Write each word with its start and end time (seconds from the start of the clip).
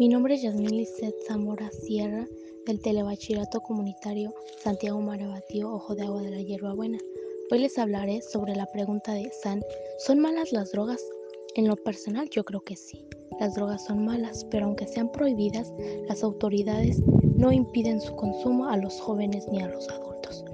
Mi 0.00 0.08
nombre 0.08 0.34
es 0.34 0.42
Yasmín 0.42 0.76
Lisset 0.76 1.14
Zamora 1.28 1.70
Sierra 1.70 2.26
del 2.66 2.80
Telebachillerato 2.80 3.60
Comunitario 3.60 4.34
Santiago 4.58 5.00
Marabatío 5.00 5.72
Ojo 5.72 5.94
de 5.94 6.02
Agua 6.02 6.22
de 6.22 6.30
la 6.30 6.40
Hierbabuena. 6.40 6.98
Hoy 7.52 7.60
les 7.60 7.78
hablaré 7.78 8.20
sobre 8.20 8.56
la 8.56 8.66
pregunta 8.66 9.12
de 9.12 9.30
San, 9.30 9.62
¿son 9.98 10.18
malas 10.18 10.50
las 10.50 10.72
drogas? 10.72 11.00
En 11.54 11.68
lo 11.68 11.76
personal 11.76 12.28
yo 12.30 12.42
creo 12.44 12.62
que 12.62 12.74
sí. 12.74 13.06
Las 13.38 13.54
drogas 13.54 13.84
son 13.84 14.04
malas, 14.04 14.44
pero 14.50 14.66
aunque 14.66 14.88
sean 14.88 15.12
prohibidas, 15.12 15.72
las 16.08 16.24
autoridades 16.24 17.00
no 17.36 17.52
impiden 17.52 18.00
su 18.00 18.16
consumo 18.16 18.70
a 18.70 18.76
los 18.76 19.00
jóvenes 19.00 19.46
ni 19.52 19.62
a 19.62 19.68
los 19.68 19.88
adultos, 19.88 20.44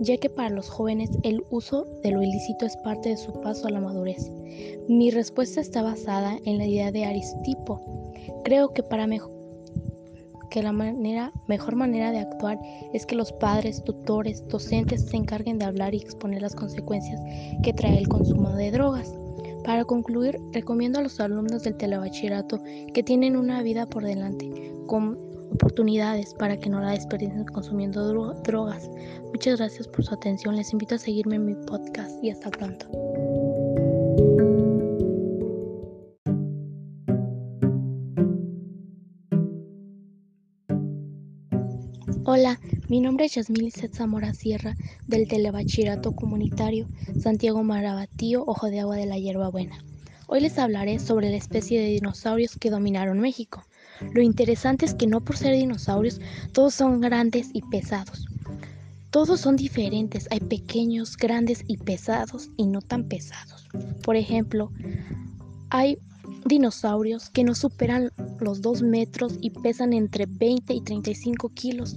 ya 0.00 0.16
que 0.18 0.30
para 0.30 0.50
los 0.50 0.68
jóvenes 0.68 1.10
el 1.22 1.44
uso 1.50 1.86
de 2.02 2.10
lo 2.10 2.22
ilícito 2.22 2.66
es 2.66 2.76
parte 2.78 3.10
de 3.10 3.16
su 3.16 3.32
paso 3.40 3.66
a 3.66 3.70
la 3.70 3.80
madurez. 3.80 4.30
Mi 4.88 5.10
respuesta 5.10 5.60
está 5.60 5.82
basada 5.82 6.38
en 6.44 6.58
la 6.58 6.66
idea 6.66 6.92
de 6.92 7.04
Aristipo. 7.04 7.80
Creo 8.44 8.72
que 8.72 8.82
para 8.82 9.06
que 10.50 10.62
la 10.62 10.72
manera, 10.72 11.32
mejor 11.48 11.76
manera 11.76 12.12
de 12.12 12.20
actuar 12.20 12.58
es 12.92 13.04
que 13.04 13.16
los 13.16 13.32
padres, 13.32 13.82
tutores, 13.84 14.46
docentes 14.48 15.02
se 15.02 15.16
encarguen 15.16 15.58
de 15.58 15.64
hablar 15.64 15.94
y 15.94 15.98
exponer 15.98 16.42
las 16.42 16.54
consecuencias 16.54 17.20
que 17.62 17.72
trae 17.72 17.98
el 17.98 18.08
consumo 18.08 18.50
de 18.50 18.70
drogas. 18.70 19.12
Para 19.64 19.84
concluir, 19.84 20.38
recomiendo 20.52 20.98
a 20.98 21.02
los 21.02 21.18
alumnos 21.18 21.64
del 21.64 21.76
telebachillerato 21.76 22.60
que 22.94 23.02
tienen 23.02 23.36
una 23.36 23.62
vida 23.62 23.86
por 23.86 24.04
delante, 24.04 24.72
con 24.86 25.25
oportunidades 25.52 26.34
para 26.34 26.56
que 26.56 26.68
no 26.68 26.80
la 26.80 26.92
desperdicien 26.92 27.44
consumiendo 27.46 28.06
drogas. 28.42 28.90
Muchas 29.32 29.58
gracias 29.58 29.88
por 29.88 30.04
su 30.04 30.14
atención. 30.14 30.56
Les 30.56 30.72
invito 30.72 30.94
a 30.94 30.98
seguirme 30.98 31.36
en 31.36 31.44
mi 31.46 31.54
podcast 31.54 32.22
y 32.22 32.30
hasta 32.30 32.50
pronto. 32.50 32.86
Hola, 42.28 42.58
mi 42.88 43.00
nombre 43.00 43.26
es 43.26 43.36
Yasmín 43.36 43.70
Zamora 43.70 44.34
Sierra 44.34 44.74
del 45.06 45.28
Telebachillerato 45.28 46.12
Comunitario 46.12 46.88
Santiago 47.20 47.62
Marabatío, 47.62 48.42
Ojo 48.46 48.66
de 48.68 48.80
Agua 48.80 48.96
de 48.96 49.06
la 49.06 49.16
Hierbabuena. 49.16 49.78
Hoy 50.26 50.40
les 50.40 50.58
hablaré 50.58 50.98
sobre 50.98 51.30
la 51.30 51.36
especie 51.36 51.80
de 51.80 51.86
dinosaurios 51.86 52.56
que 52.56 52.70
dominaron 52.70 53.20
México. 53.20 53.62
Lo 54.12 54.22
interesante 54.22 54.86
es 54.86 54.94
que 54.94 55.06
no 55.06 55.20
por 55.20 55.36
ser 55.36 55.54
dinosaurios, 55.54 56.20
todos 56.52 56.74
son 56.74 57.00
grandes 57.00 57.48
y 57.52 57.62
pesados. 57.62 58.26
Todos 59.10 59.40
son 59.40 59.56
diferentes, 59.56 60.28
hay 60.30 60.40
pequeños, 60.40 61.16
grandes 61.16 61.64
y 61.66 61.78
pesados 61.78 62.50
y 62.56 62.66
no 62.66 62.82
tan 62.82 63.04
pesados. 63.04 63.66
Por 64.02 64.16
ejemplo, 64.16 64.70
hay 65.70 65.98
dinosaurios 66.44 67.30
que 67.30 67.44
no 67.44 67.54
superan 67.54 68.12
los 68.40 68.60
2 68.62 68.82
metros 68.82 69.34
y 69.40 69.50
pesan 69.50 69.92
entre 69.92 70.26
20 70.26 70.74
y 70.74 70.80
35 70.80 71.48
kilos. 71.50 71.96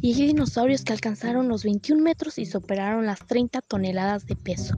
Y 0.00 0.14
hay 0.14 0.26
dinosaurios 0.28 0.82
que 0.82 0.92
alcanzaron 0.92 1.48
los 1.48 1.64
21 1.64 2.02
metros 2.02 2.38
y 2.38 2.46
superaron 2.46 3.06
las 3.06 3.20
30 3.26 3.60
toneladas 3.62 4.26
de 4.26 4.36
peso. 4.36 4.74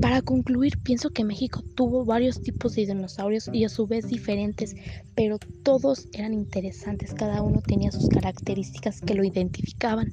Para 0.00 0.22
concluir, 0.22 0.78
pienso 0.82 1.10
que 1.10 1.24
México 1.24 1.62
tuvo 1.76 2.04
varios 2.04 2.40
tipos 2.40 2.74
de 2.74 2.86
dinosaurios 2.86 3.48
y 3.52 3.64
a 3.64 3.68
su 3.68 3.86
vez 3.86 4.08
diferentes, 4.08 4.74
pero 5.14 5.38
todos 5.62 6.08
eran 6.12 6.32
interesantes, 6.32 7.14
cada 7.14 7.42
uno 7.42 7.60
tenía 7.60 7.92
sus 7.92 8.08
características 8.08 9.00
que 9.00 9.14
lo 9.14 9.24
identificaban. 9.24 10.08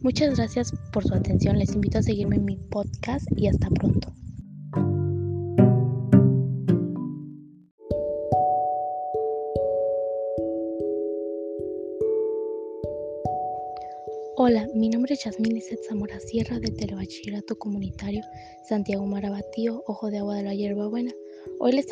Muchas 0.00 0.36
gracias 0.36 0.72
por 0.92 1.04
su 1.04 1.14
atención, 1.14 1.58
les 1.58 1.74
invito 1.74 1.98
a 1.98 2.02
seguirme 2.02 2.36
en 2.36 2.44
mi 2.44 2.56
podcast 2.56 3.26
y 3.36 3.48
hasta 3.48 3.68
pronto. 3.70 4.12
Hola, 14.40 14.68
mi 14.72 14.88
nombre 14.88 15.14
es 15.14 15.24
Yasmín 15.24 15.52
Lizeth 15.52 15.82
Zamora 15.88 16.20
Sierra 16.20 16.60
del 16.60 16.76
Telebachillerato 16.76 17.58
Comunitario 17.58 18.22
Santiago 18.68 19.04
Marabatío, 19.04 19.82
Ojo 19.88 20.12
de 20.12 20.18
Agua 20.18 20.36
de 20.36 20.44
la 20.44 20.54
Hierbabuena. 20.54 21.12
Hoy 21.58 21.72
les 21.72 21.88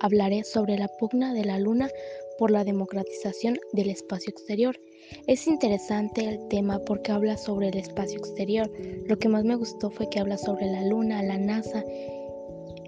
hablaré 0.00 0.44
sobre 0.44 0.78
la 0.78 0.88
pugna 0.98 1.34
de 1.34 1.44
la 1.44 1.58
Luna 1.58 1.90
por 2.38 2.50
la 2.50 2.64
democratización 2.64 3.58
del 3.74 3.90
espacio 3.90 4.30
exterior. 4.30 4.80
Es 5.26 5.46
interesante 5.46 6.26
el 6.26 6.48
tema 6.48 6.78
porque 6.86 7.12
habla 7.12 7.36
sobre 7.36 7.68
el 7.68 7.76
espacio 7.76 8.18
exterior. 8.18 8.72
Lo 9.06 9.18
que 9.18 9.28
más 9.28 9.44
me 9.44 9.56
gustó 9.56 9.90
fue 9.90 10.08
que 10.08 10.20
habla 10.20 10.38
sobre 10.38 10.64
la 10.64 10.86
Luna, 10.86 11.22
la 11.22 11.36
NASA, 11.36 11.84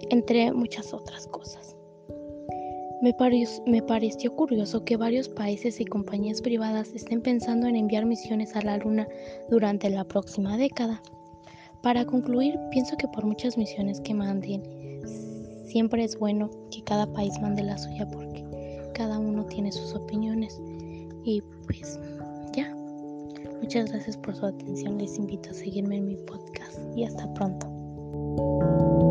entre 0.09 0.51
muchas 0.53 0.91
otras 0.91 1.27
cosas. 1.27 1.76
Me, 3.01 3.13
pareció 3.83 4.35
curioso 4.35 4.83
que 4.83 4.97
varios 4.97 5.29
países 5.29 5.79
y 5.79 5.85
compañías 5.85 6.41
privadas 6.41 6.91
estén 6.95 7.21
pensando 7.21 7.67
en 7.67 7.75
enviar 7.75 8.05
misiones 8.05 8.55
a 8.55 8.61
la 8.61 8.77
Luna 8.77 9.07
durante 9.49 9.89
la 9.89 10.03
próxima 10.03 10.57
década. 10.57 11.01
Para 11.83 12.05
concluir, 12.05 12.57
pienso 12.71 12.97
que 12.97 13.07
por 13.09 13.23
muchas 13.23 13.55
misiones 13.55 14.01
que 14.01 14.15
manden, 14.15 14.63
siempre 15.65 16.03
es 16.03 16.17
bueno 16.17 16.49
que 16.71 16.83
cada 16.83 17.05
país 17.13 17.33
mande 17.39 17.61
la 17.61 17.77
suya 17.77 18.07
porque 18.07 18.43
cada 18.95 19.19
uno 19.19 19.45
tiene 19.45 19.71
sus 19.71 19.93
opiniones. 19.93 20.59
Y 21.23 21.41
pues 21.67 21.99
ya. 22.55 22.75
Muchas 23.61 23.91
gracias 23.91 24.17
por 24.17 24.35
su 24.35 24.45
atención. 24.47 24.97
Les 24.97 25.17
invito 25.17 25.51
a 25.51 25.53
seguirme 25.53 25.97
en 25.97 26.07
mi 26.07 26.15
podcast 26.15 26.79
y 26.95 27.03
hasta 27.03 27.31
pronto. 27.35 29.06